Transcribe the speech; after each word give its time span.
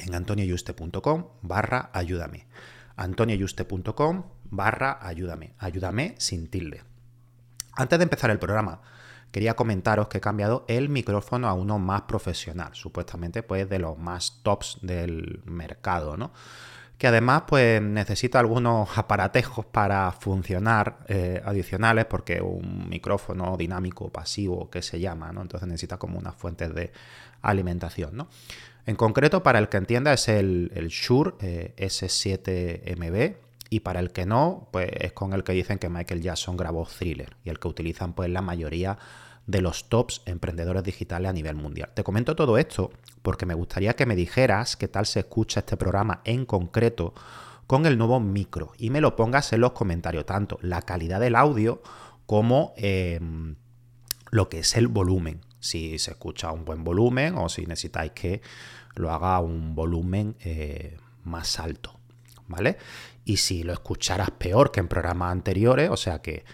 en 0.00 0.14
antonioyuste.com 0.14 1.26
barra 1.42 1.90
ayúdame. 1.92 2.46
antonioyuste.com 2.96 4.24
barra 4.50 4.98
ayúdame. 5.00 5.54
Ayúdame 5.58 6.14
sin 6.18 6.48
tilde. 6.48 6.82
Antes 7.74 7.98
de 7.98 8.02
empezar 8.02 8.30
el 8.30 8.38
programa, 8.38 8.80
quería 9.30 9.54
comentaros 9.54 10.08
que 10.08 10.18
he 10.18 10.20
cambiado 10.20 10.64
el 10.68 10.88
micrófono 10.88 11.48
a 11.48 11.52
uno 11.52 11.78
más 11.78 12.02
profesional, 12.02 12.70
supuestamente 12.72 13.42
pues 13.42 13.68
de 13.68 13.78
los 13.78 13.98
más 13.98 14.40
tops 14.42 14.78
del 14.82 15.42
mercado, 15.44 16.16
¿no? 16.16 16.32
que 16.98 17.06
además 17.06 17.44
pues 17.46 17.80
necesita 17.80 18.40
algunos 18.40 18.88
aparatejos 18.98 19.64
para 19.64 20.10
funcionar 20.12 20.98
eh, 21.06 21.40
adicionales 21.44 22.04
porque 22.06 22.42
un 22.42 22.88
micrófono 22.88 23.56
dinámico 23.56 24.10
pasivo 24.10 24.68
que 24.68 24.82
se 24.82 24.98
llama, 24.98 25.32
¿no? 25.32 25.42
Entonces 25.42 25.68
necesita 25.68 25.96
como 25.96 26.18
unas 26.18 26.34
fuentes 26.34 26.74
de 26.74 26.92
alimentación, 27.40 28.16
¿no? 28.16 28.28
En 28.88 28.96
concreto, 28.96 29.42
para 29.42 29.58
el 29.58 29.68
que 29.68 29.76
entienda, 29.76 30.14
es 30.14 30.28
el, 30.28 30.70
Shure 30.88 31.34
eh, 31.40 31.74
S7MB. 31.76 33.36
Y 33.68 33.80
para 33.80 34.00
el 34.00 34.12
que 34.12 34.24
no, 34.24 34.70
pues 34.72 34.88
es 34.98 35.12
con 35.12 35.34
el 35.34 35.44
que 35.44 35.52
dicen 35.52 35.78
que 35.78 35.90
Michael 35.90 36.22
Jackson 36.22 36.56
grabó 36.56 36.86
Thriller 36.86 37.36
y 37.44 37.50
el 37.50 37.58
que 37.58 37.68
utilizan 37.68 38.14
pues 38.14 38.30
la 38.30 38.40
mayoría 38.40 38.96
de 39.46 39.60
los 39.60 39.90
tops 39.90 40.22
emprendedores 40.24 40.84
digitales 40.84 41.28
a 41.28 41.34
nivel 41.34 41.54
mundial. 41.54 41.90
Te 41.92 42.02
comento 42.02 42.34
todo 42.34 42.56
esto 42.56 42.90
porque 43.20 43.44
me 43.44 43.52
gustaría 43.52 43.92
que 43.92 44.06
me 44.06 44.16
dijeras 44.16 44.78
qué 44.78 44.88
tal 44.88 45.04
se 45.04 45.20
escucha 45.20 45.60
este 45.60 45.76
programa 45.76 46.22
en 46.24 46.46
concreto 46.46 47.12
con 47.66 47.84
el 47.84 47.98
nuevo 47.98 48.20
micro 48.20 48.72
y 48.78 48.88
me 48.88 49.02
lo 49.02 49.16
pongas 49.16 49.52
en 49.52 49.60
los 49.60 49.72
comentarios, 49.72 50.24
tanto 50.24 50.58
la 50.62 50.80
calidad 50.80 51.20
del 51.20 51.36
audio 51.36 51.82
como 52.24 52.72
em, 52.78 53.56
lo 54.30 54.48
que 54.48 54.60
es 54.60 54.76
el 54.76 54.88
volumen, 54.88 55.42
si 55.60 55.98
se 55.98 56.12
escucha 56.12 56.52
un 56.52 56.64
buen 56.64 56.84
volumen 56.84 57.36
o 57.36 57.48
si 57.48 57.66
necesitáis 57.66 58.12
que 58.12 58.40
lo 58.94 59.12
haga 59.12 59.38
un 59.40 59.74
volumen 59.74 60.36
eh, 60.40 60.96
más 61.24 61.58
alto, 61.60 61.98
¿vale? 62.46 62.78
Y 63.24 63.36
si 63.36 63.62
lo 63.62 63.72
escucharas 63.72 64.30
peor 64.30 64.72
que 64.72 64.80
en 64.80 64.88
programas 64.88 65.32
anteriores, 65.32 65.90
o 65.90 65.96
sea 65.96 66.20
que 66.20 66.44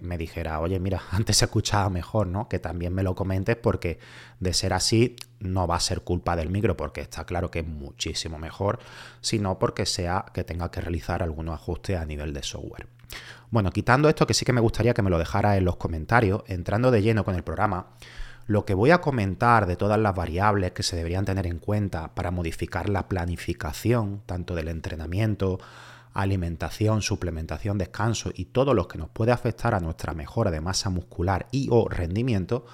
me 0.00 0.18
dijera, 0.18 0.60
oye, 0.60 0.78
mira, 0.80 1.02
antes 1.10 1.38
se 1.38 1.46
escuchaba 1.46 1.90
mejor, 1.90 2.26
¿no? 2.26 2.48
Que 2.48 2.58
también 2.58 2.94
me 2.94 3.02
lo 3.02 3.14
comentes 3.14 3.56
porque 3.56 3.98
de 4.40 4.54
ser 4.54 4.72
así 4.72 5.16
no 5.40 5.66
va 5.66 5.76
a 5.76 5.80
ser 5.80 6.02
culpa 6.02 6.36
del 6.36 6.50
micro, 6.50 6.76
porque 6.76 7.00
está 7.00 7.24
claro 7.24 7.50
que 7.50 7.60
es 7.60 7.66
muchísimo 7.66 8.38
mejor, 8.38 8.78
sino 9.20 9.58
porque 9.58 9.86
sea 9.86 10.26
que 10.32 10.44
tenga 10.44 10.70
que 10.70 10.80
realizar 10.80 11.22
algunos 11.22 11.54
ajustes 11.54 11.98
a 11.98 12.04
nivel 12.04 12.32
de 12.32 12.42
software. 12.42 12.86
Bueno, 13.50 13.70
quitando 13.70 14.08
esto 14.08 14.26
que 14.26 14.34
sí 14.34 14.44
que 14.44 14.52
me 14.52 14.60
gustaría 14.60 14.94
que 14.94 15.02
me 15.02 15.10
lo 15.10 15.18
dejara 15.18 15.56
en 15.56 15.64
los 15.64 15.76
comentarios, 15.76 16.42
entrando 16.46 16.90
de 16.90 17.02
lleno 17.02 17.24
con 17.24 17.34
el 17.34 17.42
programa, 17.42 17.88
lo 18.46 18.64
que 18.64 18.74
voy 18.74 18.90
a 18.90 19.00
comentar 19.00 19.66
de 19.66 19.76
todas 19.76 19.98
las 19.98 20.14
variables 20.14 20.72
que 20.72 20.82
se 20.82 20.96
deberían 20.96 21.24
tener 21.24 21.46
en 21.46 21.58
cuenta 21.58 22.14
para 22.14 22.30
modificar 22.30 22.88
la 22.88 23.08
planificación, 23.08 24.22
tanto 24.26 24.54
del 24.54 24.68
entrenamiento, 24.68 25.58
alimentación, 26.12 27.02
suplementación, 27.02 27.78
descanso 27.78 28.30
y 28.34 28.46
todo 28.46 28.74
lo 28.74 28.88
que 28.88 28.98
nos 28.98 29.08
puede 29.10 29.32
afectar 29.32 29.74
a 29.74 29.80
nuestra 29.80 30.12
mejora 30.12 30.50
de 30.50 30.60
masa 30.60 30.90
muscular 30.90 31.46
y 31.50 31.68
o 31.70 31.88
rendimiento, 31.88 32.66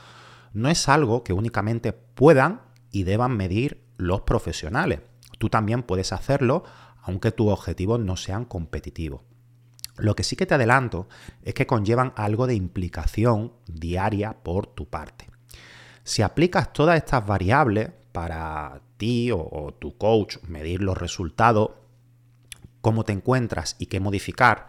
no 0.53 0.69
es 0.69 0.89
algo 0.89 1.23
que 1.23 1.33
únicamente 1.33 1.93
puedan 1.93 2.63
y 2.91 3.05
deban 3.05 3.37
medir 3.37 3.85
los 3.97 4.23
profesionales. 4.23 5.01
Tú 5.39 5.49
también 5.49 5.83
puedes 5.83 6.13
hacerlo 6.13 6.65
aunque 7.03 7.33
tus 7.33 7.51
objetivos 7.51 8.01
no 8.01 8.17
sean 8.17 8.45
competitivos. 8.45 9.23
Lo 9.97 10.15
que 10.15 10.23
sí 10.23 10.37
que 10.37 10.47
te 10.47 10.55
adelanto 10.55 11.09
es 11.43 11.55
que 11.55 11.67
conllevan 11.67 12.13
algo 12.17 12.47
de 12.47 12.55
implicación 12.55 13.53
diaria 13.67 14.43
por 14.43 14.67
tu 14.67 14.89
parte. 14.89 15.28
Si 16.09 16.23
aplicas 16.23 16.73
todas 16.73 16.97
estas 16.97 17.27
variables 17.27 17.91
para 18.13 18.81
ti 18.97 19.31
o, 19.31 19.75
tu 19.79 19.99
coach 19.99 20.39
medir 20.49 20.81
los 20.81 20.97
resultados, 20.97 21.73
cómo 22.81 23.05
te 23.05 23.13
encuentras 23.13 23.77
y 23.79 23.87
qué 23.87 24.01
modificar, 24.01 24.69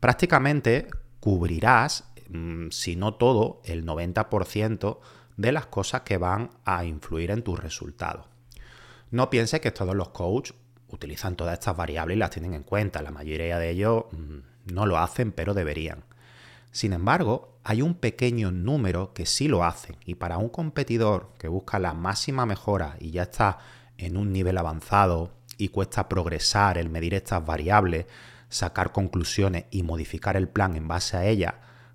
prácticamente 0.00 0.88
cubrirás, 1.20 2.10
mm, 2.30 2.70
si 2.70 2.96
no 2.96 3.12
todo, 3.12 3.60
el 3.66 3.84
90% 3.84 5.00
de 5.36 5.52
las 5.52 5.66
cosas 5.66 6.00
que 6.02 6.16
van 6.16 6.52
a 6.64 6.86
influir 6.86 7.32
en 7.32 7.42
tus 7.42 7.60
resultados. 7.60 8.24
No 9.10 9.28
pienses 9.28 9.60
que 9.60 9.72
todos 9.72 9.94
los 9.94 10.08
coaches 10.08 10.56
utilizan 10.88 11.36
todas 11.36 11.52
estas 11.52 11.76
variables 11.76 12.16
y 12.16 12.18
las 12.18 12.30
tienen 12.30 12.54
en 12.54 12.62
cuenta. 12.62 13.02
La 13.02 13.10
mayoría 13.10 13.58
de 13.58 13.68
ellos 13.68 14.04
mm, 14.10 14.72
no 14.72 14.86
lo 14.86 14.96
hacen, 14.96 15.32
pero 15.32 15.52
deberían. 15.52 16.04
Sin 16.70 16.92
embargo, 16.92 17.58
hay 17.64 17.82
un 17.82 17.94
pequeño 17.94 18.50
número 18.50 19.12
que 19.12 19.26
sí 19.26 19.48
lo 19.48 19.64
hacen 19.64 19.96
y 20.04 20.14
para 20.14 20.38
un 20.38 20.48
competidor 20.48 21.32
que 21.38 21.48
busca 21.48 21.78
la 21.78 21.94
máxima 21.94 22.46
mejora 22.46 22.96
y 23.00 23.10
ya 23.10 23.24
está 23.24 23.58
en 23.96 24.16
un 24.16 24.32
nivel 24.32 24.58
avanzado 24.58 25.32
y 25.56 25.68
cuesta 25.68 26.08
progresar 26.08 26.78
el 26.78 26.88
medir 26.88 27.14
estas 27.14 27.44
variables, 27.44 28.06
sacar 28.48 28.92
conclusiones 28.92 29.64
y 29.70 29.82
modificar 29.82 30.36
el 30.36 30.48
plan 30.48 30.76
en 30.76 30.88
base 30.88 31.16
a 31.16 31.26
ellas, 31.26 31.54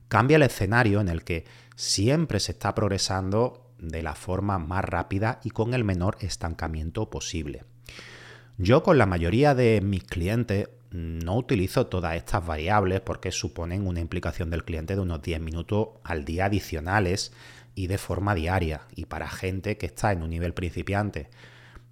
cambia 0.09 0.35
el 0.35 0.44
escenario 0.44 1.01
en 1.01 1.07
el 1.07 1.23
que 1.23 1.45
siempre 1.75 2.40
se 2.40 2.51
está 2.51 2.75
progresando 2.75 3.72
de 3.79 4.03
la 4.03 4.16
forma 4.16 4.59
más 4.59 4.85
rápida 4.85 5.40
y 5.44 5.50
con 5.50 5.73
el 5.73 5.84
menor 5.84 6.17
estancamiento 6.19 7.09
posible. 7.09 7.63
Yo 8.57 8.84
con 8.84 8.97
la 8.97 9.05
mayoría 9.05 9.55
de 9.55 9.81
mis 9.81 10.03
clientes 10.03 10.70
no 10.93 11.35
utilizo 11.35 11.87
todas 11.87 12.16
estas 12.16 12.45
variables 12.45 13.01
porque 13.01 13.31
suponen 13.31 13.87
una 13.87 13.99
implicación 13.99 14.51
del 14.51 14.63
cliente 14.63 14.95
de 14.95 15.01
unos 15.01 15.22
10 15.23 15.41
minutos 15.41 15.90
al 16.03 16.23
día 16.23 16.45
adicionales 16.45 17.34
y 17.73 17.87
de 17.87 17.97
forma 17.97 18.35
diaria. 18.35 18.81
Y 18.95 19.05
para 19.05 19.28
gente 19.28 19.78
que 19.78 19.87
está 19.87 20.11
en 20.11 20.22
un 20.22 20.29
nivel 20.29 20.53
principiante, 20.53 21.29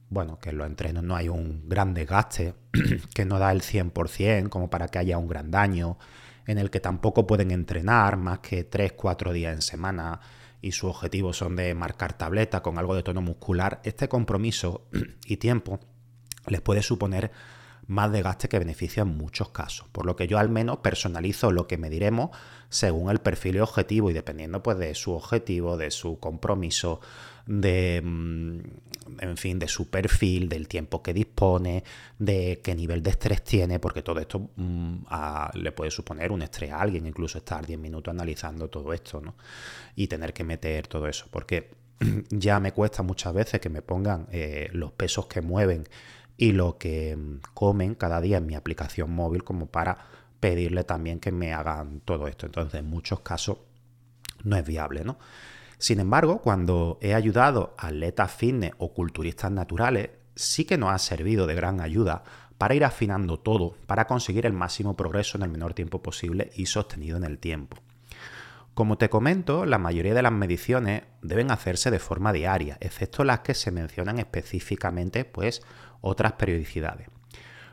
bueno, 0.10 0.40
que 0.40 0.52
en 0.52 0.60
los 0.60 0.68
entrenos 0.68 1.04
no 1.04 1.16
hay 1.16 1.30
un 1.30 1.68
gran 1.68 1.96
desgaste, 1.96 2.54
que 3.16 3.26
no 3.26 3.40
da 3.40 3.52
el 3.52 3.62
100% 3.62 4.50
como 4.50 4.70
para 4.70 4.88
que 4.88 5.00
haya 5.00 5.18
un 5.18 5.28
gran 5.28 5.50
daño, 5.50 5.98
en 6.46 6.60
el 6.60 6.70
que 6.70 6.80
tampoco 6.80 7.26
pueden 7.26 7.50
entrenar 7.50 8.18
más 8.18 8.40
que 8.40 8.70
3-4 8.70 9.32
días 9.32 9.56
en 9.56 9.62
semana 9.64 10.20
y 10.62 10.74
su 10.74 10.88
objetivo 10.88 11.34
son 11.34 11.56
de 11.56 11.74
marcar 11.74 12.14
tableta 12.14 12.62
con 12.62 12.78
algo 12.78 12.94
de 12.96 13.02
tono 13.02 13.22
muscular, 13.22 13.82
este 13.84 14.08
compromiso 14.08 14.88
y 15.26 15.38
tiempo 15.38 15.80
les 16.48 16.62
puede 16.62 16.84
suponer 16.84 17.32
más 17.92 18.12
desgaste 18.12 18.48
que 18.48 18.58
beneficio 18.58 19.04
en 19.04 19.18
muchos 19.18 19.50
casos. 19.50 19.86
Por 19.92 20.06
lo 20.06 20.16
que 20.16 20.26
yo 20.26 20.40
al 20.40 20.50
menos 20.50 20.78
personalizo 20.78 21.52
lo 21.52 21.68
que 21.68 21.78
mediremos 21.78 22.30
según 22.70 23.12
el 23.12 23.20
perfil 23.20 23.58
y 23.58 23.60
objetivo 23.60 24.10
y 24.10 24.14
dependiendo 24.14 24.64
pues 24.64 24.78
de 24.78 24.96
su 24.96 25.12
objetivo, 25.12 25.76
de 25.76 25.92
su 25.92 26.18
compromiso, 26.18 27.02
de 27.46 28.02
mm, 28.02 28.60
en 29.20 29.36
fin, 29.36 29.60
de 29.60 29.68
su 29.68 29.90
perfil, 29.90 30.48
del 30.48 30.70
tiempo 30.70 31.04
que 31.04 31.14
dispone, 31.14 31.84
de 32.18 32.62
qué 32.64 32.76
nivel 32.76 33.04
de 33.04 33.10
estrés 33.10 33.44
tiene, 33.44 33.78
porque 33.80 34.02
todo 34.02 34.22
esto 34.22 34.52
mm, 34.56 35.04
le 35.56 35.72
puede 35.74 35.92
suponer 35.92 36.32
un 36.32 36.44
estrés 36.44 36.72
a 36.72 36.80
alguien, 36.80 37.06
incluso 37.06 37.40
estar 37.40 37.66
10 37.66 37.78
minutos 37.78 38.14
analizando 38.14 38.70
todo 38.70 38.94
esto, 38.94 39.20
¿no? 39.20 39.36
Y 39.98 40.08
tener 40.08 40.34
que 40.34 40.46
meter 40.46 40.88
todo 40.88 41.10
eso, 41.10 41.26
porque 41.30 41.72
ya 42.30 42.62
me 42.62 42.72
cuesta 42.72 43.04
muchas 43.04 43.34
veces 43.34 43.60
que 43.60 43.70
me 43.70 43.82
pongan 43.82 44.28
eh, 44.32 44.70
los 44.72 44.94
pesos 44.94 45.28
que 45.28 45.42
mueven 45.42 45.84
y 46.42 46.54
lo 46.54 46.80
que 46.80 47.16
mm, 47.16 47.42
comen 47.54 47.94
cada 47.94 48.20
día 48.20 48.38
en 48.38 48.48
mi 48.48 48.56
aplicación 48.56 49.12
móvil 49.14 49.44
como 49.44 49.68
para 49.68 50.00
pedirle 50.40 50.84
también 50.84 51.20
que 51.20 51.32
me 51.32 51.54
hagan 51.54 52.00
todo 52.00 52.28
esto. 52.28 52.48
Entonces, 52.48 52.80
en 52.80 52.90
muchos 52.90 53.20
casos 53.20 53.58
no 54.44 54.58
es 54.58 54.66
viable, 54.66 55.04
¿no? 55.04 55.20
Sin 55.78 56.00
embargo, 56.00 56.42
cuando 56.42 56.98
he 57.00 57.14
ayudado 57.14 57.76
a 57.78 57.90
atletas 57.90 58.32
fitness 58.32 58.72
o 58.80 58.92
culturistas 58.92 59.52
naturales, 59.52 60.10
sí 60.36 60.66
que 60.66 60.80
nos 60.80 60.90
ha 60.92 60.98
servido 60.98 61.46
de 61.46 61.54
gran 61.54 61.80
ayuda 61.80 62.24
para 62.58 62.74
ir 62.74 62.86
afinando 62.86 63.38
todo, 63.38 63.76
para 63.86 64.08
conseguir 64.08 64.48
el 64.48 64.54
máximo 64.54 64.96
progreso 64.96 65.38
en 65.38 65.44
el 65.44 65.50
menor 65.52 65.76
tiempo 65.76 66.02
posible 66.02 66.50
y 66.56 66.66
sostenido 66.66 67.18
en 67.18 67.24
el 67.24 67.38
tiempo. 67.38 67.78
Como 68.74 68.98
te 68.98 69.10
comento, 69.10 69.66
la 69.66 69.78
mayoría 69.78 70.14
de 70.14 70.22
las 70.22 70.32
mediciones 70.32 71.04
deben 71.22 71.52
hacerse 71.52 71.92
de 71.92 72.00
forma 72.00 72.32
diaria, 72.32 72.78
excepto 72.80 73.24
las 73.24 73.42
que 73.42 73.54
se 73.54 73.70
mencionan 73.70 74.18
específicamente, 74.18 75.26
pues 75.26 75.62
otras 76.02 76.34
periodicidades. 76.34 77.08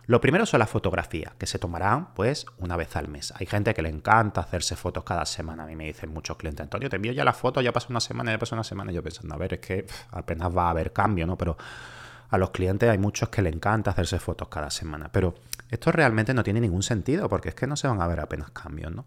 Lo 0.06 0.22
primero 0.22 0.46
son 0.46 0.60
las 0.60 0.70
fotografías, 0.70 1.34
que 1.34 1.44
se 1.44 1.58
tomarán 1.58 2.14
pues 2.14 2.46
una 2.56 2.78
vez 2.78 2.96
al 2.96 3.08
mes. 3.08 3.34
Hay 3.36 3.44
gente 3.44 3.74
que 3.74 3.82
le 3.82 3.90
encanta 3.90 4.40
hacerse 4.40 4.74
fotos 4.74 5.04
cada 5.04 5.26
semana. 5.26 5.64
A 5.64 5.66
mí 5.66 5.76
me 5.76 5.84
dicen 5.84 6.10
muchos 6.10 6.38
clientes, 6.38 6.64
Antonio, 6.64 6.88
te 6.88 6.96
envío 6.96 7.12
ya 7.12 7.24
la 7.24 7.34
foto, 7.34 7.60
ya 7.60 7.72
pasó 7.72 7.88
una 7.90 8.00
semana, 8.00 8.30
ya 8.32 8.38
pasó 8.38 8.54
una 8.54 8.64
semana. 8.64 8.90
Yo 8.90 9.02
pensando, 9.02 9.34
a 9.34 9.36
ver, 9.36 9.52
es 9.54 9.60
que 9.60 9.86
apenas 10.12 10.56
va 10.56 10.68
a 10.68 10.70
haber 10.70 10.94
cambio, 10.94 11.26
¿no? 11.26 11.36
Pero 11.36 11.58
a 12.30 12.38
los 12.38 12.50
clientes 12.50 12.88
hay 12.88 12.96
muchos 12.96 13.28
que 13.28 13.42
le 13.42 13.50
encanta 13.50 13.90
hacerse 13.90 14.18
fotos 14.18 14.48
cada 14.48 14.70
semana. 14.70 15.10
Pero 15.12 15.34
esto 15.70 15.92
realmente 15.92 16.32
no 16.32 16.42
tiene 16.42 16.62
ningún 16.62 16.82
sentido, 16.82 17.28
porque 17.28 17.50
es 17.50 17.54
que 17.54 17.66
no 17.66 17.76
se 17.76 17.86
van 17.86 18.00
a 18.00 18.06
ver 18.06 18.20
apenas 18.20 18.50
cambios, 18.50 18.90
¿no? 18.90 19.04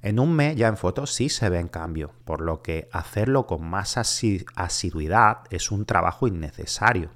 En 0.00 0.20
un 0.20 0.32
mes 0.32 0.54
ya 0.54 0.68
en 0.68 0.76
fotos 0.76 1.12
sí 1.12 1.28
se 1.28 1.48
ven 1.48 1.66
cambios, 1.66 2.12
por 2.24 2.40
lo 2.40 2.62
que 2.62 2.88
hacerlo 2.92 3.48
con 3.48 3.64
más 3.68 3.96
asiduidad 3.96 5.38
es 5.50 5.72
un 5.72 5.86
trabajo 5.86 6.28
innecesario. 6.28 7.10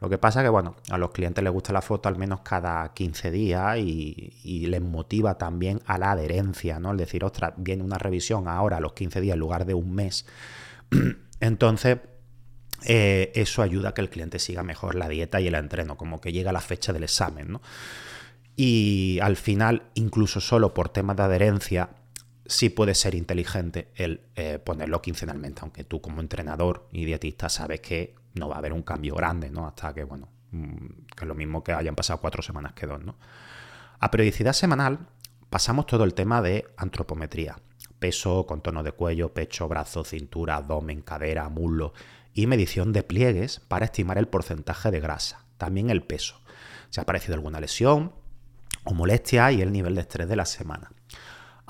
Lo 0.00 0.08
que 0.08 0.16
pasa 0.16 0.40
es 0.40 0.44
que, 0.44 0.48
bueno, 0.48 0.76
a 0.90 0.96
los 0.96 1.10
clientes 1.10 1.44
les 1.44 1.52
gusta 1.52 1.74
la 1.74 1.82
foto 1.82 2.08
al 2.08 2.16
menos 2.16 2.40
cada 2.40 2.92
15 2.94 3.30
días 3.30 3.78
y, 3.78 4.66
les 4.66 4.80
motiva 4.80 5.36
también 5.36 5.80
a 5.86 5.98
la 5.98 6.12
adherencia, 6.12 6.80
¿no? 6.80 6.92
Es 6.92 6.98
decir, 6.98 7.22
ostras, 7.22 7.52
viene 7.56 7.82
una 7.82 7.98
revisión 7.98 8.48
ahora 8.48 8.78
a 8.78 8.80
los 8.80 8.94
15 8.94 9.20
días 9.20 9.34
en 9.34 9.40
lugar 9.40 9.66
de 9.66 9.74
un 9.74 9.94
mes. 9.94 10.24
Entonces, 11.40 11.98
eh, 12.86 13.30
eso 13.34 13.60
ayuda 13.60 13.90
a 13.90 13.94
que 13.94 14.00
el 14.00 14.08
cliente 14.08 14.38
siga 14.38 14.62
mejor 14.62 14.94
la 14.94 15.08
dieta 15.08 15.38
y 15.40 15.48
el 15.48 15.54
entreno, 15.54 15.98
como 15.98 16.20
que 16.20 16.32
llega 16.32 16.50
la 16.50 16.60
fecha 16.62 16.94
del 16.94 17.02
examen, 17.02 17.52
¿no? 17.52 17.60
Y 18.56 19.18
al 19.22 19.36
final, 19.36 19.84
incluso 19.94 20.40
solo 20.40 20.72
por 20.72 20.88
temas 20.88 21.16
de 21.16 21.22
adherencia, 21.24 21.90
sí 22.46 22.70
puede 22.70 22.94
ser 22.94 23.14
inteligente 23.14 23.88
el 23.94 24.22
eh, 24.34 24.58
ponerlo 24.58 25.02
quincenalmente, 25.02 25.60
aunque 25.62 25.84
tú 25.84 26.00
como 26.00 26.20
entrenador 26.20 26.88
y 26.90 27.04
dietista 27.04 27.48
sabes 27.48 27.80
que 27.80 28.19
no 28.34 28.48
va 28.48 28.56
a 28.56 28.58
haber 28.58 28.72
un 28.72 28.82
cambio 28.82 29.14
grande, 29.14 29.50
¿no? 29.50 29.66
Hasta 29.66 29.92
que, 29.92 30.04
bueno, 30.04 30.28
mm, 30.52 30.86
que 31.16 31.24
es 31.24 31.28
lo 31.28 31.34
mismo 31.34 31.62
que 31.62 31.72
hayan 31.72 31.94
pasado 31.94 32.20
cuatro 32.20 32.42
semanas 32.42 32.72
que 32.72 32.86
dos, 32.86 33.02
¿no? 33.02 33.16
A 33.98 34.10
periodicidad 34.10 34.52
semanal 34.52 34.98
pasamos 35.50 35.86
todo 35.86 36.04
el 36.04 36.14
tema 36.14 36.40
de 36.40 36.66
antropometría. 36.76 37.56
Peso, 37.98 38.46
contorno 38.46 38.82
de 38.82 38.92
cuello, 38.92 39.34
pecho, 39.34 39.68
brazo, 39.68 40.04
cintura, 40.04 40.56
abdomen, 40.56 41.02
cadera, 41.02 41.48
muslo 41.48 41.92
y 42.32 42.46
medición 42.46 42.92
de 42.92 43.02
pliegues 43.02 43.60
para 43.60 43.84
estimar 43.84 44.16
el 44.16 44.28
porcentaje 44.28 44.90
de 44.90 45.00
grasa. 45.00 45.44
También 45.58 45.90
el 45.90 46.02
peso. 46.02 46.40
Si 46.88 47.00
ha 47.00 47.02
aparecido 47.02 47.34
alguna 47.34 47.60
lesión 47.60 48.12
o 48.84 48.94
molestia 48.94 49.52
y 49.52 49.60
el 49.60 49.72
nivel 49.72 49.94
de 49.94 50.00
estrés 50.02 50.28
de 50.28 50.36
la 50.36 50.46
semana. 50.46 50.92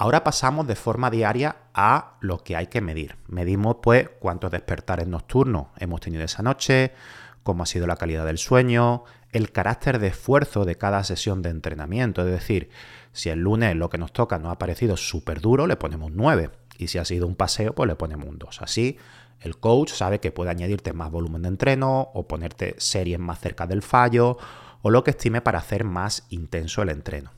Ahora 0.00 0.24
pasamos 0.24 0.66
de 0.66 0.76
forma 0.76 1.10
diaria 1.10 1.56
a 1.74 2.16
lo 2.20 2.38
que 2.38 2.56
hay 2.56 2.68
que 2.68 2.80
medir. 2.80 3.16
Medimos 3.28 3.76
pues 3.82 4.08
cuántos 4.18 4.50
despertares 4.50 5.06
nocturnos 5.06 5.66
hemos 5.76 6.00
tenido 6.00 6.24
esa 6.24 6.42
noche, 6.42 6.94
cómo 7.42 7.64
ha 7.64 7.66
sido 7.66 7.86
la 7.86 7.96
calidad 7.96 8.24
del 8.24 8.38
sueño, 8.38 9.04
el 9.30 9.52
carácter 9.52 9.98
de 9.98 10.06
esfuerzo 10.06 10.64
de 10.64 10.76
cada 10.76 11.04
sesión 11.04 11.42
de 11.42 11.50
entrenamiento. 11.50 12.26
Es 12.26 12.32
decir, 12.32 12.70
si 13.12 13.28
el 13.28 13.40
lunes 13.40 13.76
lo 13.76 13.90
que 13.90 13.98
nos 13.98 14.14
toca 14.14 14.38
nos 14.38 14.52
ha 14.52 14.58
parecido 14.58 14.96
súper 14.96 15.42
duro, 15.42 15.66
le 15.66 15.76
ponemos 15.76 16.12
9. 16.12 16.48
Y 16.78 16.88
si 16.88 16.96
ha 16.96 17.04
sido 17.04 17.26
un 17.26 17.34
paseo, 17.34 17.74
pues 17.74 17.86
le 17.86 17.94
ponemos 17.94 18.26
un 18.26 18.38
2. 18.38 18.62
Así, 18.62 18.96
el 19.38 19.58
coach 19.58 19.92
sabe 19.92 20.18
que 20.18 20.32
puede 20.32 20.50
añadirte 20.50 20.94
más 20.94 21.10
volumen 21.10 21.42
de 21.42 21.48
entreno 21.48 22.08
o 22.14 22.26
ponerte 22.26 22.74
series 22.78 23.18
más 23.18 23.38
cerca 23.38 23.66
del 23.66 23.82
fallo 23.82 24.38
o 24.80 24.88
lo 24.88 25.04
que 25.04 25.10
estime 25.10 25.42
para 25.42 25.58
hacer 25.58 25.84
más 25.84 26.24
intenso 26.30 26.80
el 26.80 26.88
entreno. 26.88 27.32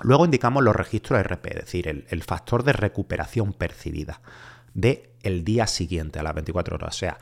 Luego 0.00 0.24
indicamos 0.24 0.62
los 0.62 0.74
registros 0.74 1.22
RP, 1.22 1.46
es 1.50 1.64
decir, 1.64 1.88
el, 1.88 2.22
factor 2.22 2.64
de 2.64 2.72
recuperación 2.72 3.52
percibida 3.52 4.20
de 4.74 5.10
el 5.22 5.44
día 5.44 5.66
siguiente 5.66 6.18
a 6.18 6.22
las 6.22 6.34
24 6.34 6.76
horas. 6.76 6.94
O 6.94 6.98
sea, 6.98 7.18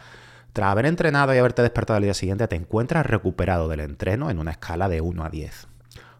tras 0.52 0.70
haber 0.70 0.86
entrenado 0.86 1.34
y 1.34 1.38
haberte 1.38 1.62
despertado 1.62 1.96
al 1.98 2.04
día 2.04 2.14
siguiente, 2.14 2.48
te 2.48 2.56
encuentras 2.56 3.06
recuperado 3.06 3.68
del 3.68 3.80
entreno 3.80 4.30
en 4.30 4.38
una 4.38 4.52
escala 4.52 4.88
de 4.88 5.00
1 5.00 5.24
a 5.24 5.30
10. 5.30 5.68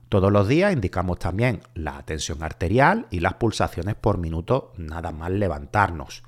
Todos 0.09 0.33
los 0.33 0.49
días 0.49 0.73
indicamos 0.73 1.21
también 1.21 1.61
la 1.75 2.03
tensión 2.03 2.43
arterial 2.43 3.07
y 3.11 3.21
las 3.21 3.35
pulsaciones 3.35 3.95
por 3.95 4.19
minuto 4.19 4.73
nada 4.77 5.13
más 5.13 5.31
levantarnos. 5.31 6.25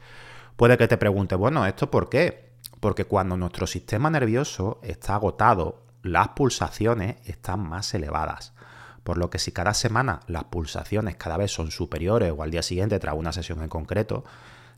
Puede 0.57 0.79
que 0.79 0.87
te 0.87 0.97
pregunte, 0.97 1.35
bueno, 1.35 1.67
¿esto 1.67 1.91
por 1.91 2.09
qué? 2.09 2.53
Porque 2.79 3.07
cuando 3.07 3.37
nuestro 3.37 3.67
sistema 3.67 4.09
nervioso 4.09 4.81
está 4.83 5.15
agotado, 5.15 5.83
las 6.03 6.29
pulsaciones 6.29 7.17
están 7.25 7.61
más 7.61 7.93
elevadas. 7.95 8.55
Por 9.03 9.19
lo 9.19 9.31
que 9.31 9.39
si 9.39 9.53
cada 9.53 9.75
semana 9.75 10.21
las 10.27 10.45
pulsaciones 10.45 11.17
cada 11.17 11.37
vez 11.37 11.51
son 11.51 11.71
superiores 11.71 12.33
o 12.37 12.43
al 12.43 12.51
día 12.51 12.63
siguiente 12.63 12.99
tras 12.99 13.17
una 13.17 13.33
sesión 13.33 13.63
en 13.63 13.69
concreto, 13.69 14.25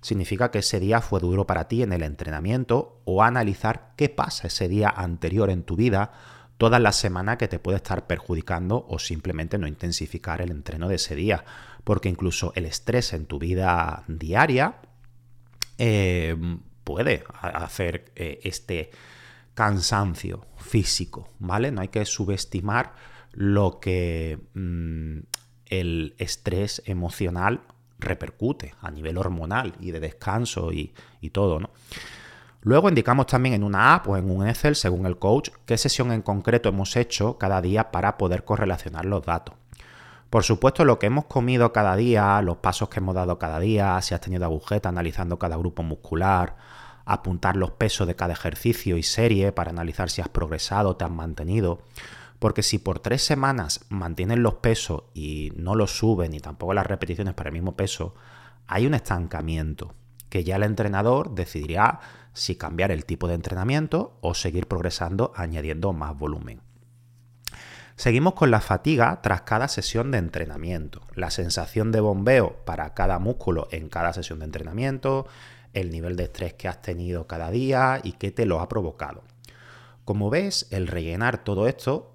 significa 0.00 0.50
que 0.50 0.59
ese 0.59 0.81
día 0.81 1.00
fue 1.00 1.21
duro 1.21 1.47
para 1.47 1.69
ti 1.69 1.82
en 1.82 1.93
el 1.93 2.03
entrenamiento 2.03 3.00
o 3.05 3.23
analizar 3.23 3.93
qué 3.97 4.09
pasa 4.09 4.49
ese 4.49 4.69
día 4.69 4.88
anterior 4.88 5.50
en 5.50 5.62
tu 5.62 5.76
vida 5.76 6.12
toda 6.59 6.79
la 6.79 6.93
semana 6.93 7.37
que 7.38 7.49
te 7.49 7.59
puede 7.59 7.79
estar 7.79 8.06
perjudicando 8.06 8.87
o 8.88 8.99
simplemente 8.99 9.59
no 9.59 9.67
intensificar 9.67 10.41
el 10.41 10.50
entreno 10.50 10.88
de 10.88 10.97
ese 10.97 11.15
día. 11.15 11.44
Porque 11.85 12.09
incluso 12.09 12.53
el 12.55 12.67
estrés 12.67 13.12
en 13.12 13.26
tu 13.26 13.38
vida 13.38 14.05
diaria 14.06 14.76
eh, 15.79 16.37
puede 16.85 17.25
hacer 17.41 18.12
eh, 18.15 18.41
este 18.44 18.91
cansancio 19.55 20.47
físico, 20.56 21.31
¿vale? 21.38 21.71
No 21.71 21.81
hay 21.81 21.88
que 21.88 22.05
subestimar 22.05 22.94
lo 23.35 23.81
que 23.81 24.38
mm, 24.55 25.19
el 25.67 26.14
estrés 26.19 26.83
emocional 26.87 27.62
repercute 27.99 28.75
a 28.81 28.91
nivel 28.91 29.19
hormonal 29.19 29.75
y 29.81 29.91
de 29.91 30.00
descanso 30.00 30.73
y, 30.73 30.95
todo, 31.33 31.59
¿no? 31.59 31.71
Luego 32.62 32.88
indicamos 32.88 33.26
también 33.26 33.55
en 33.55 33.64
una 33.64 33.95
app 33.95 34.09
o 34.09 34.17
en 34.17 34.31
un 34.31 34.47
Excel, 34.47 34.75
según 34.75 35.05
el 35.05 35.19
coach, 35.19 35.50
qué 35.67 35.76
sesión 35.76 36.12
en 36.12 36.23
concreto 36.23 36.69
hemos 36.69 36.97
hecho 36.97 37.37
cada 37.37 37.61
día 37.61 37.91
para 37.91 38.17
poder 38.17 38.45
correlacionar 38.45 39.05
los 39.05 39.25
datos. 39.25 39.55
Por 40.31 40.45
supuesto, 40.45 40.85
lo 40.85 40.99
que 40.99 41.07
hemos 41.07 41.26
comido 41.26 41.73
cada 41.73 41.95
día, 41.95 42.41
los 42.41 42.57
pasos 42.57 42.88
que 42.88 43.00
hemos 43.00 43.14
dado 43.14 43.38
cada 43.38 43.61
día, 43.61 44.00
si 44.00 44.14
has 44.14 44.21
tenido 44.21 44.45
agujeta 44.45 44.88
analizando 44.88 45.38
cada 45.38 45.57
grupo 45.57 45.83
muscular, 45.83 46.57
apuntar 47.05 47.57
los 47.57 47.73
pesos 47.73 48.07
de 48.07 48.17
cada 48.17 48.33
ejercicio 48.33 48.97
y 48.97 49.03
serie 49.03 49.53
para 49.53 49.71
analizar 49.71 50.09
si 50.09 50.23
has 50.23 50.29
progresado 50.29 50.97
te 50.97 51.05
has 51.05 51.11
mantenido. 51.11 51.81
Porque 52.45 52.63
si 52.63 52.77
por 52.77 52.99
tres 52.99 53.23
semanas 53.23 53.87
mantienen 53.89 54.43
los 54.43 54.57
pesos 54.57 55.05
y 55.15 55.55
no 55.57 55.75
los 55.75 55.97
suben 55.97 56.35
y 56.35 56.41
tampoco 56.41 56.75
las 56.75 56.87
repeticiones 56.87 57.33
para 57.33 57.49
el 57.49 57.55
mismo 57.55 57.75
peso, 57.75 58.15
hay 58.67 58.87
un 58.87 58.93
estancamiento 58.93 59.95
que 60.29 60.45
ya 60.45 60.57
el 60.57 60.65
entrenador 60.65 61.35
decidirá 61.35 62.01
si 62.35 62.57
cambiar 62.57 62.91
el 62.91 63.07
tipo 63.07 63.29
de 63.29 63.35
entrenamiento 63.35 64.19
o 64.21 64.35
seguir 64.35 64.69
progresando 64.69 65.33
añadiendo 65.35 65.95
más 65.95 66.19
volumen. 66.19 66.61
Seguimos 67.97 68.35
con 68.35 68.51
la 68.51 68.61
fatiga 68.61 69.23
tras 69.23 69.41
cada 69.41 69.67
sesión 69.67 70.11
de 70.11 70.19
entrenamiento, 70.19 71.01
la 71.15 71.31
sensación 71.31 71.93
de 71.93 72.01
bombeo 72.01 72.63
para 72.67 72.93
cada 72.93 73.19
músculo 73.19 73.69
en 73.71 73.89
cada 73.89 74.13
sesión 74.13 74.41
de 74.41 74.45
entrenamiento, 74.45 75.27
el 75.73 75.91
nivel 75.91 76.15
de 76.15 76.25
estrés 76.25 76.53
que 76.53 76.69
has 76.69 76.83
tenido 76.83 77.27
cada 77.27 77.51
día 77.51 78.03
y 78.05 78.13
qué 78.13 78.33
te 78.33 78.45
lo 78.45 78.61
ha 78.61 78.69
provocado. 78.69 79.23
Como 80.05 80.29
ves, 80.29 80.67
el 80.71 80.89
rellenar 80.89 81.43
todo 81.43 81.69
esto 81.69 82.13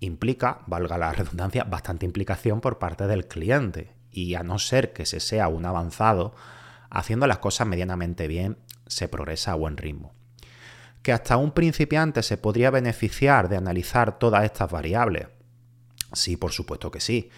implica, 0.00 0.60
valga 0.66 0.98
la 0.98 1.12
redundancia, 1.12 1.64
bastante 1.64 2.06
implicación 2.06 2.60
por 2.60 2.78
parte 2.78 3.06
del 3.06 3.26
cliente. 3.26 3.94
Y 4.10 4.34
a 4.34 4.42
no 4.42 4.58
ser 4.58 4.92
que 4.92 5.06
se 5.06 5.20
sea 5.20 5.48
un 5.48 5.64
avanzado, 5.66 6.34
haciendo 6.90 7.26
las 7.26 7.38
cosas 7.38 7.66
medianamente 7.66 8.28
bien, 8.28 8.58
se 8.86 9.08
progresa 9.08 9.52
a 9.52 9.56
buen 9.56 9.76
ritmo. 9.76 10.14
que 11.02 11.12
hasta 11.12 11.36
un 11.36 11.52
principiante 11.52 12.22
se 12.22 12.36
podría 12.36 12.70
beneficiar 12.70 13.48
de 13.48 13.56
analizar 13.56 14.18
todas 14.18 14.44
estas 14.44 14.70
variables. 14.70 15.28
Sí, 16.12 16.36
por 16.36 16.52
supuesto 16.52 16.90
que 16.90 17.00
sí. 17.00 17.30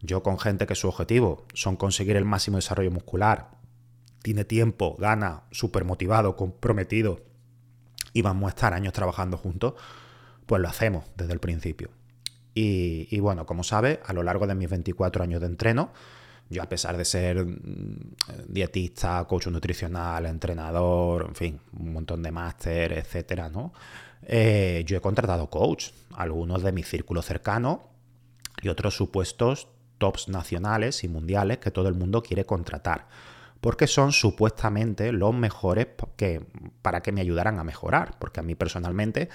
Yo 0.00 0.22
con 0.22 0.38
gente 0.38 0.66
que 0.66 0.74
su 0.74 0.88
objetivo 0.88 1.44
son 1.54 1.76
conseguir 1.76 2.16
el 2.16 2.24
máximo 2.24 2.56
desarrollo 2.56 2.90
muscular, 2.90 3.50
tiene 4.22 4.44
tiempo, 4.44 4.96
gana, 4.98 5.42
súper 5.50 5.84
motivado, 5.84 6.36
comprometido 6.36 7.20
y 8.12 8.22
vamos 8.22 8.46
a 8.46 8.50
estar 8.50 8.74
años 8.74 8.92
trabajando 8.92 9.36
juntos, 9.36 9.74
pues 10.48 10.62
lo 10.62 10.68
hacemos 10.68 11.04
desde 11.14 11.34
el 11.34 11.40
principio. 11.40 11.90
Y, 12.54 13.20
bueno, 13.20 13.46
como 13.46 13.62
sabe, 13.62 14.00
a 14.04 14.12
lo 14.12 14.24
largo 14.24 14.48
de 14.48 14.56
mis 14.56 14.68
24 14.68 15.22
años 15.22 15.40
de 15.40 15.46
entreno, 15.46 15.92
yo, 16.50 16.60
a 16.60 16.68
pesar 16.68 16.96
de 16.96 17.04
ser 17.04 17.44
mm, 17.44 18.14
dietista, 18.48 19.24
coach 19.28 19.46
nutricional, 19.48 20.26
entrenador, 20.26 21.26
en 21.28 21.34
fin, 21.36 21.60
un 21.78 21.92
montón 21.92 22.20
de 22.22 22.32
máster, 22.32 22.94
etcétera, 22.94 23.48
¿no? 23.48 23.72
Eh, 24.22 24.82
yo 24.86 24.96
he 24.96 25.00
contratado 25.00 25.50
coach, 25.50 25.90
algunos 26.14 26.62
de 26.62 26.72
mi 26.72 26.82
círculo 26.82 27.22
cercano 27.22 27.90
y 28.60 28.70
otros 28.70 28.96
supuestos 28.96 29.68
tops 29.98 30.28
nacionales 30.28 31.04
y 31.04 31.08
mundiales 31.08 31.58
que 31.58 31.70
todo 31.70 31.88
el 31.88 31.94
mundo 31.94 32.22
quiere 32.22 32.44
contratar, 32.44 33.06
porque 33.60 33.86
son 33.86 34.12
supuestamente 34.12 35.12
los 35.12 35.34
mejores 35.34 35.88
que, 36.16 36.44
para 36.82 37.02
que 37.02 37.12
me 37.12 37.20
ayudaran 37.20 37.60
a 37.60 37.64
mejorar, 37.64 38.18
porque 38.18 38.40
a 38.40 38.42
mí 38.42 38.54
personalmente 38.56 39.28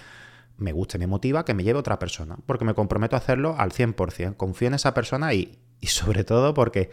me 0.63 0.71
gusta 0.71 0.97
me 0.97 1.07
motiva 1.07 1.45
que 1.45 1.53
me 1.53 1.63
lleve 1.63 1.79
otra 1.79 1.99
persona, 1.99 2.37
porque 2.45 2.65
me 2.65 2.73
comprometo 2.73 3.15
a 3.15 3.19
hacerlo 3.19 3.55
al 3.57 3.71
100%, 3.71 4.37
confío 4.37 4.69
en 4.69 4.73
esa 4.75 4.93
persona 4.93 5.33
y, 5.33 5.59
y 5.81 5.87
sobre 5.87 6.23
todo 6.23 6.53
porque 6.53 6.89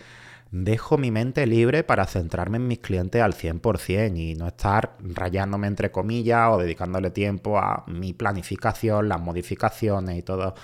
dejo 0.50 0.99
mi 0.99 1.12
mente 1.12 1.47
libre 1.47 1.85
para 1.85 2.07
centrarme 2.07 2.57
en 2.57 2.67
mis 2.67 2.81
clientes 2.81 3.23
al 3.23 3.35
100% 3.35 4.17
y 4.19 4.35
no 4.35 4.49
estar 4.49 4.97
rayándome 4.99 5.69
entre 5.69 5.93
comillas 5.93 6.49
o 6.50 6.59
dedicándole 6.59 7.11
tiempo 7.11 7.59
a 7.59 7.85
mi 7.87 8.12
planificación, 8.12 9.09
las 9.09 9.21
modificaciones 9.21 10.19
y 10.19 10.23
todo, 10.23 10.55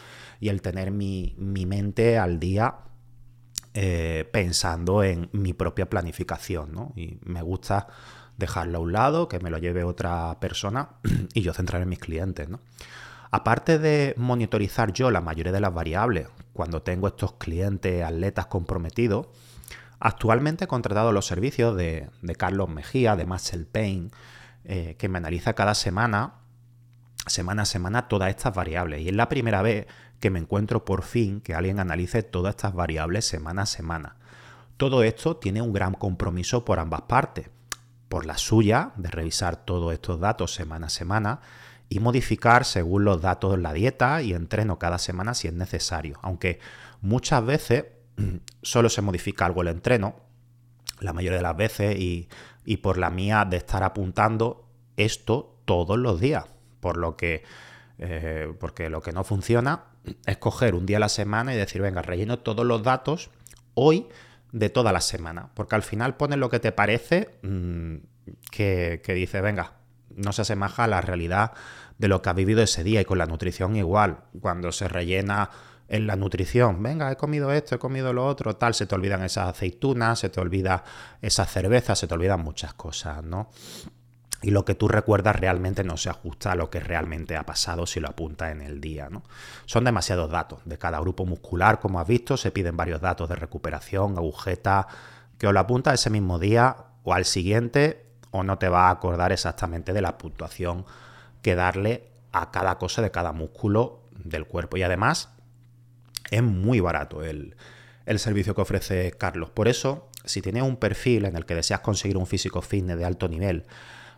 y 0.41 0.49
el 0.49 0.61
tener 0.61 0.91
mi, 0.91 1.37
mente 1.39 2.19
al 2.19 2.41
día 2.41 2.75
eh, 3.75 4.29
pensando 4.33 5.05
en 5.05 5.29
mi 5.33 5.53
propia 5.53 5.89
planificación, 5.89 6.73
¿no? 6.73 6.93
Y 6.97 7.19
me 7.25 7.43
gusta 7.43 7.87
dejarlo 8.37 8.79
a 8.79 8.81
un 8.81 8.93
lado, 8.93 9.29
que 9.29 9.41
me 9.41 9.51
lo 9.51 9.59
lleve 9.59 9.85
otra 9.85 10.39
persona 10.41 10.91
y 11.35 11.43
yo 11.43 11.53
centrar 11.53 11.83
en 11.83 11.89
mis 11.89 11.99
clientes, 11.99 12.49
¿no? 12.49 12.61
Aparte 13.31 13.79
de 13.79 14.15
monitorizar 14.17 14.93
yo 14.93 15.11
la 15.11 15.21
mayoría 15.21 15.53
de 15.53 15.61
las 15.61 15.75
variables 15.75 16.29
cuando 16.53 16.83
tengo 16.83 17.09
estos 17.09 17.33
clientes 17.35 18.05
atletas 18.05 18.47
comprometidos, 18.47 19.27
actualmente 19.99 20.65
he 20.65 20.69
contratado 20.69 21.13
los 21.13 21.27
servicios 21.27 21.77
de, 21.77 22.09
Carlos 22.39 22.69
Mejía, 22.69 23.17
de 23.17 23.27
Muscle 23.27 23.65
Pain, 23.65 24.11
eh, 24.65 24.97
que 24.99 25.09
me 25.09 25.19
analiza 25.19 25.55
cada 25.55 25.75
semana, 25.75 26.35
semana 27.27 27.63
a 27.63 27.67
semana, 27.67 28.09
todas 28.09 28.31
estas 28.31 28.55
variables. 28.55 29.03
Y 29.03 29.09
es 29.09 29.15
la 29.15 29.29
primera 29.29 29.61
vez 29.61 29.87
que 30.21 30.31
me 30.31 30.39
encuentro 30.39 30.85
por 30.85 31.03
fin 31.03 31.41
que 31.41 31.55
alguien 31.55 31.81
analice 31.81 32.23
todas 32.23 32.55
estas 32.55 32.75
variables 32.75 33.27
semana 33.27 33.63
a 33.63 33.67
semana. 33.67 34.17
Todo 34.77 35.03
esto 35.03 35.37
tiene 35.37 35.63
un 35.63 35.73
gran 35.73 35.95
compromiso 35.95 36.65
por 36.65 36.79
ambas 36.79 37.03
partes. 37.03 37.51
Por 38.09 38.27
la 38.27 38.39
suya, 38.39 38.93
de 38.97 39.11
revisar 39.11 39.57
todos 39.57 39.93
estos 39.93 40.21
datos 40.21 40.55
semana 40.55 40.87
a 40.87 40.91
semana, 40.91 41.41
y 41.89 42.01
modificar 42.01 42.65
según 42.65 43.05
los 43.05 43.23
datos 43.23 43.59
la 43.59 43.73
dieta 43.73 44.23
y 44.23 44.33
entreno 44.33 44.79
cada 44.79 44.99
semana 44.99 45.35
si 45.35 45.49
es 45.49 45.55
necesario. 45.55 46.19
Aunque 46.23 46.59
muchas 47.01 47.45
veces 47.45 47.85
solo 48.63 48.89
se 48.89 49.03
modifica 49.03 49.47
algo 49.47 49.63
el 49.63 49.69
entreno, 49.69 50.17
la 51.01 51.13
mayoría 51.13 51.39
de 51.39 51.43
las 51.43 51.57
veces, 51.57 51.97
y, 51.99 52.29
por 52.83 52.99
la 52.99 53.11
mía 53.11 53.45
de 53.45 53.59
estar 53.59 53.83
apuntando 53.85 54.69
esto 54.97 55.61
todos 55.65 55.99
los 55.99 56.21
días. 56.21 56.47
Por 56.81 56.97
lo 56.97 57.17
que, 57.17 57.45
eh, 57.99 58.53
porque 58.59 58.91
lo 58.91 59.03
que 59.03 59.13
no 59.13 59.23
funciona 59.23 59.85
es 60.25 60.37
coger 60.39 60.75
un 60.75 60.87
día 60.87 60.97
a 60.97 61.01
la 61.01 61.09
semana 61.09 61.55
y 61.55 61.57
decir, 61.57 61.83
venga, 61.83 62.03
relleno 62.03 62.39
todos 62.41 62.67
los 62.67 62.83
datos 62.83 63.31
hoy 63.75 64.07
de 64.57 64.71
toda 64.71 64.93
la 64.93 65.01
semana. 65.01 65.51
Porque 65.55 65.75
al 65.75 65.83
final 65.83 66.17
pones 66.17 66.39
lo 66.39 66.49
que 66.49 66.61
te 66.61 66.73
parece 66.73 67.39
mm, 67.43 67.97
que, 68.51 69.03
que 69.05 69.15
dice, 69.15 69.41
venga, 69.43 69.75
no 70.15 70.33
se 70.33 70.43
asemeja 70.43 70.85
a 70.85 70.89
la 70.89 71.03
realidad 71.03 71.53
de 71.99 72.09
lo 72.09 72.23
que 72.23 72.31
ha 72.31 72.33
vivido 72.33 72.63
ese 72.63 72.83
día 72.83 73.03
y 73.03 73.05
con 73.05 73.19
la 73.19 73.27
nutrición 73.27 73.77
igual. 73.77 74.21
Cuando 74.41 74.73
se 74.73 74.89
rellena 74.89 75.51
en 75.89 76.07
la 76.07 76.17
nutrición, 76.17 76.83
venga, 76.83 77.13
he 77.13 77.17
comido 77.17 77.53
esto, 77.53 77.75
he 77.75 77.79
comido 77.79 78.13
lo 78.13 78.27
otro, 78.27 78.57
tal, 78.57 78.75
se 78.75 78.87
te 78.87 78.95
olvidan 78.95 79.23
esas 79.23 79.49
aceitunas, 79.49 80.19
se 80.19 80.31
te 80.31 80.41
olvida 80.41 80.83
esa 81.21 81.45
cerveza, 81.45 81.95
se 81.95 82.07
te 82.07 82.15
olvidan 82.15 82.41
muchas 82.41 82.75
cosas, 82.75 83.23
¿no? 83.23 83.51
Y 84.47 84.53
lo 84.53 84.65
que 84.65 84.77
tú 84.77 84.87
recuerdas 84.87 85.35
realmente 85.35 85.83
no 85.83 85.97
se 85.97 86.09
ajusta 86.09 86.53
a 86.53 86.55
lo 86.55 86.71
que 86.71 86.79
realmente 86.79 87.37
ha 87.37 87.45
pasado 87.45 87.85
si 87.85 87.99
lo 87.99 88.07
apuntas 88.07 88.53
en 88.53 88.61
el 88.61 88.81
día, 88.81 89.09
¿no? 89.11 89.25
Son 89.65 89.83
demasiados 89.83 90.31
datos. 90.31 90.61
De 90.65 90.79
cada 90.79 91.01
grupo 91.01 91.27
muscular, 91.27 91.81
como 91.81 91.99
has 91.99 92.07
visto, 92.07 92.37
se 92.37 92.53
piden 92.53 92.77
varios 92.77 93.01
datos 93.01 93.29
de 93.29 93.35
recuperación, 93.35 94.17
agujeta, 94.17 94.87
que 95.37 95.49
o 95.49 95.53
lo 95.53 95.59
apunta 95.59 95.93
ese 95.93 96.11
mismo 96.11 96.39
día 96.39 96.77
o 97.03 97.13
al 97.13 97.25
siguiente 97.25 98.07
o 98.31 98.45
no 98.45 98.57
te 98.57 98.69
va 98.69 98.87
a 98.87 98.93
acordar 98.93 99.33
exactamente 99.33 99.93
de 99.93 100.01
la 100.01 100.17
puntuación 100.17 100.87
que 101.43 101.57
darle 101.57 102.05
a 102.31 102.53
cada 102.53 102.79
cosa 102.79 103.03
de 103.03 103.11
cada 103.11 103.33
músculo 103.33 104.03
del 104.13 104.47
cuerpo. 104.47 104.77
Y 104.77 104.85
además 104.85 105.29
es 106.31 106.45
muy 106.45 106.79
barato 106.79 107.25
el, 107.25 107.57
servicio 108.19 108.55
que 108.55 108.61
ofrece 108.61 109.11
Carlos. 109.11 109.51
Por 109.51 109.67
eso, 109.67 110.09
si 110.25 110.41
tienes 110.41 110.63
un 110.63 110.77
perfil 110.77 111.25
en 111.25 111.35
el 111.35 111.47
que 111.47 111.57
deseas 111.57 111.81
conseguir 111.81 112.17
un 112.17 112.29
físico 112.29 112.63
fitness 112.63 112.97
de 112.97 113.05
alto 113.05 113.27
nivel, 113.27 113.67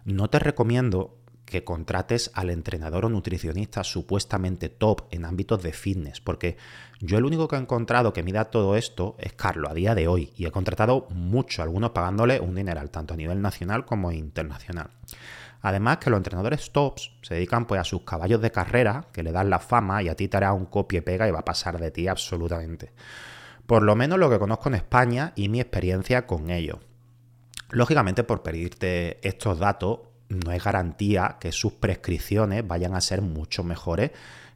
no 0.05 0.29
te 0.31 0.39
recomiendo 0.39 1.19
que 1.49 1.65
contrates 1.65 2.31
al 2.35 2.51
entrenador 2.51 3.07
o 3.07 3.09
nutricionista 3.09 3.83
supuestamente 3.83 4.69
top 4.69 5.03
en 5.11 5.25
ámbitos 5.25 5.63
de 5.63 5.73
fitness, 5.73 6.21
porque 6.21 6.57
yo 7.01 7.17
el 7.17 7.25
único 7.25 7.49
que 7.49 7.57
he 7.57 7.59
encontrado 7.59 8.13
que 8.13 8.23
mida 8.23 8.47
todo 8.47 8.77
esto 8.77 9.17
es 9.19 9.33
Carlos 9.33 9.71
a 9.71 9.75
día 9.75 9.95
de 9.95 10.09
hoy 10.09 10.31
y 10.37 10.47
he 10.47 10.51
contratado 10.51 11.07
mucho, 11.11 11.63
algunos 11.63 11.91
pagándole 11.91 12.41
un 12.41 12.55
dineral, 12.55 12.91
tanto 12.91 13.15
a 13.15 13.17
nivel 13.17 13.41
nacional 13.41 13.87
como 13.87 14.13
internacional. 14.13 14.91
Además 15.61 15.99
que 15.99 16.11
los 16.11 16.19
entrenadores 16.19 16.71
tops 16.71 17.13
se 17.23 17.35
dedican 17.35 17.67
pues 17.67 17.81
a 17.81 17.85
sus 17.85 18.03
caballos 18.03 18.41
de 18.41 18.53
carrera, 18.53 19.07
que 19.13 19.23
le 19.23 19.33
dan 19.33 19.51
la 19.51 19.59
fama 19.59 20.03
y 20.03 20.09
a 20.09 20.15
ti 20.15 20.29
te 20.29 20.37
hará 20.37 20.53
un 20.53 20.67
copia 20.67 20.99
y 20.99 21.03
pega 21.03 21.27
y 21.27 21.33
va 21.33 21.41
a 21.41 21.45
pasar 21.45 21.81
de 21.81 21.91
ti 21.91 22.07
absolutamente. 22.09 22.93
Por 23.67 23.83
lo 23.83 23.97
menos 23.97 24.19
lo 24.19 24.31
que 24.31 24.39
conozco 24.39 24.69
en 24.69 24.77
España 24.77 25.33
y 25.35 25.49
mi 25.49 25.61
experiencia 25.61 26.27
con 26.27 26.51
ellos. 26.51 26.79
Lógicamente 27.71 28.25
por 28.25 28.43
pedirte 28.43 29.27
estos 29.27 29.59
datos 29.59 30.01
no 30.29 30.53
es 30.53 30.63
garantía 30.63 31.37
que 31.41 31.53
sus 31.53 31.73
prescripciones 31.73 32.67
vayan 32.67 32.95
a 32.95 33.01
ser 33.01 33.23
mucho 33.23 33.65
mejores 33.65 34.11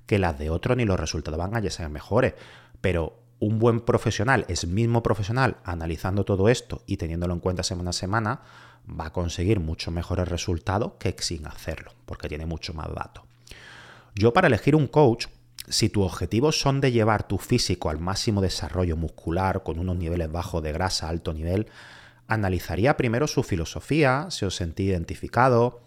que 0.07 0.19
las 0.19 0.39
de 0.39 0.51
otros 0.51 0.77
ni 0.77 0.85
los 0.85 0.99
resultados 0.99 1.39
van 1.39 1.55
a 1.55 1.71
ser 1.71 1.89
mejores. 1.89 2.35
Pero 2.81 3.19
un 3.39 3.59
buen 3.59 3.81
profesional 3.81 4.45
es 4.49 4.67
mismo 4.67 5.03
profesional 5.03 5.57
analizando 5.65 6.25
todo 6.25 6.49
esto 6.49 6.83
y 6.87 6.97
teniéndolo 6.97 7.35
en 7.35 7.41
cuenta 7.41 7.63
semana 7.63 7.91
a 7.91 7.95
semana, 7.95 8.41
va 8.89 9.07
a 9.07 9.13
conseguir 9.13 9.61
mucho 9.61 9.91
mejores 9.91 10.29
resultados 10.29 10.93
que 10.99 11.15
sin 11.19 11.47
hacerlo, 11.47 11.93
porque 12.07 12.29
tiene 12.29 12.47
mucho 12.47 12.75
más 12.75 12.93
datos. 12.95 13.25
Yo 14.15 14.33
para 14.33 14.49
elegir 14.49 14.77
un 14.77 14.87
coach, 14.87 15.27
si 15.69 15.89
tus 15.89 16.05
objetivos 16.05 16.61
son 16.61 16.81
de 16.81 16.93
llevar 16.93 17.27
tu 17.27 17.39
físico 17.39 17.91
al 17.91 17.99
máximo 17.99 18.41
desarrollo 18.41 18.97
muscular 18.97 19.63
con 19.63 19.79
unos 19.79 19.97
niveles 19.97 20.31
bajos 20.31 20.63
de 20.63 20.73
grasa 20.73 21.09
alto 21.09 21.33
nivel, 21.33 21.69
analizaría 22.33 22.97
primero 22.97 23.27
su 23.27 23.43
filosofía, 23.43 24.27
si 24.31 24.45
os 24.45 24.57
sentís 24.57 24.89
identificado, 24.89 25.83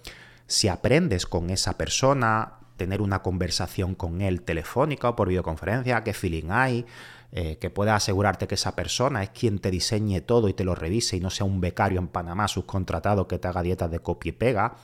si 0.47 0.67
aprendes 0.67 1.25
con 1.25 1.49
esa 1.49 1.77
persona, 1.77 2.59
tener 2.77 3.01
una 3.01 3.21
conversación 3.21 3.95
con 3.95 4.21
él 4.21 4.41
telefónica 4.41 5.09
o 5.09 5.15
por 5.15 5.29
videoconferencia, 5.29 6.03
qué 6.03 6.13
feeling 6.13 6.49
hay, 6.49 6.85
eh, 7.31 7.57
que 7.57 7.69
pueda 7.69 7.95
asegurarte 7.95 8.47
que 8.47 8.55
esa 8.55 8.75
persona 8.75 9.23
es 9.23 9.29
quien 9.29 9.59
te 9.59 9.71
diseñe 9.71 10.21
todo 10.21 10.47
y 10.47 10.53
te 10.53 10.63
lo 10.63 10.75
revise 10.75 11.17
y 11.17 11.19
no 11.19 11.29
sea 11.29 11.45
un 11.45 11.59
becario 11.59 11.99
en 11.99 12.07
Panamá 12.07 12.47
subcontratado 12.47 13.27
que 13.27 13.39
te 13.39 13.47
haga 13.47 13.61
dietas 13.61 13.91
de 13.91 13.99
copia 13.99 14.29
y 14.29 14.33
pega. 14.33 14.75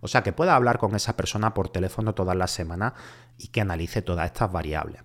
O 0.00 0.08
sea, 0.08 0.22
que 0.24 0.32
pueda 0.32 0.56
hablar 0.56 0.78
con 0.78 0.96
esa 0.96 1.16
persona 1.16 1.54
por 1.54 1.68
teléfono 1.68 2.12
todas 2.14 2.36
las 2.36 2.50
semanas 2.50 2.94
y 3.38 3.48
que 3.48 3.60
analice 3.60 4.02
todas 4.02 4.26
estas 4.26 4.50
variables. 4.50 5.02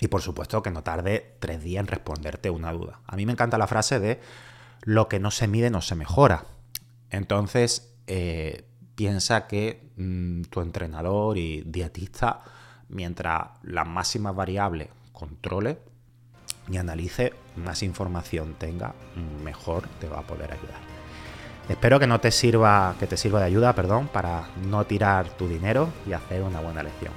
Y 0.00 0.08
por 0.08 0.22
supuesto 0.22 0.62
que 0.62 0.70
no 0.70 0.82
tarde 0.82 1.36
tres 1.40 1.62
días 1.62 1.80
en 1.80 1.88
responderte 1.88 2.48
una 2.50 2.72
duda. 2.72 3.00
A 3.06 3.16
mí 3.16 3.26
me 3.26 3.32
encanta 3.32 3.58
la 3.58 3.66
frase 3.66 4.00
de 4.00 4.20
lo 4.82 5.08
que 5.08 5.20
no 5.20 5.30
se 5.30 5.48
mide 5.48 5.70
no 5.70 5.80
se 5.80 5.94
mejora. 5.94 6.46
Entonces, 7.10 7.94
eh, 8.06 8.64
piensa 8.94 9.46
que 9.46 9.90
mm, 9.96 10.42
tu 10.44 10.60
entrenador 10.60 11.38
y 11.38 11.62
dietista, 11.62 12.42
mientras 12.88 13.48
las 13.62 13.86
máximas 13.86 14.34
variables 14.34 14.88
controle 15.12 15.78
y 16.70 16.76
analice, 16.76 17.32
más 17.56 17.82
información 17.82 18.54
tenga, 18.58 18.94
mejor 19.42 19.88
te 20.00 20.08
va 20.08 20.20
a 20.20 20.26
poder 20.26 20.52
ayudar. 20.52 20.80
Espero 21.68 22.00
que 22.00 22.06
no 22.06 22.20
te 22.20 22.30
sirva, 22.30 22.94
que 22.98 23.06
te 23.06 23.16
sirva 23.16 23.40
de 23.40 23.46
ayuda, 23.46 23.74
perdón, 23.74 24.08
para 24.08 24.48
no 24.66 24.84
tirar 24.84 25.28
tu 25.36 25.48
dinero 25.48 25.90
y 26.06 26.12
hacer 26.12 26.42
una 26.42 26.60
buena 26.60 26.82
lección. 26.82 27.12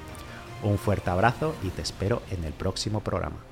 Un 0.63 0.77
fuerte 0.77 1.09
abrazo 1.09 1.55
y 1.63 1.69
te 1.69 1.81
espero 1.81 2.21
en 2.31 2.43
el 2.43 2.53
próximo 2.53 2.99
programa. 2.99 3.50